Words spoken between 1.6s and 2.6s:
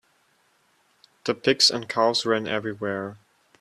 and cows ran